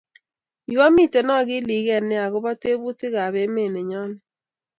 [0.73, 4.17] Yuamitee akilikei nea akoba tebutik ab emet nenyoni